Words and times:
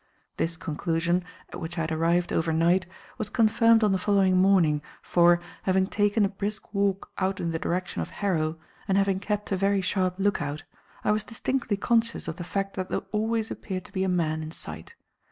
This 0.37 0.57
conclusion, 0.57 1.23
at 1.53 1.59
which 1.61 1.77
I 1.77 1.81
had 1.81 1.91
arrived 1.91 2.33
overnight, 2.33 2.87
was 3.19 3.29
confirmed 3.29 3.83
on 3.83 3.91
the 3.91 3.99
following 3.99 4.35
morning, 4.35 4.81
for, 5.03 5.39
having 5.61 5.85
taken 5.85 6.25
a 6.25 6.27
brisk 6.27 6.73
walk 6.73 7.11
out 7.19 7.39
in 7.39 7.51
the 7.51 7.59
direction 7.59 8.01
of 8.01 8.09
Harrow, 8.09 8.57
and 8.87 8.97
having 8.97 9.19
kept 9.19 9.51
a 9.51 9.55
very 9.55 9.81
sharp 9.81 10.15
look 10.17 10.41
out, 10.41 10.63
I 11.03 11.11
was 11.11 11.23
distinctly 11.23 11.77
conscious 11.77 12.27
of 12.27 12.37
the 12.37 12.43
fact 12.43 12.75
that 12.77 12.89
there 12.89 13.03
always 13.11 13.51
appeared 13.51 13.85
to 13.85 13.93
be 13.93 14.03
a 14.03 14.09
man 14.09 14.41
in 14.41 14.49
sight. 14.49 14.95